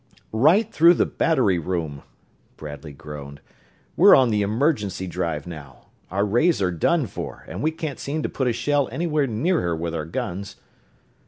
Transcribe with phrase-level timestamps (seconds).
[0.33, 2.01] "Right through the battery room!"
[2.57, 3.39] Bradley groaned.
[3.95, 5.89] "We're on the emergency drive now.
[6.09, 9.61] Our rays are done for, and we can't seem to put a shell anywhere near
[9.61, 10.55] her with our guns!"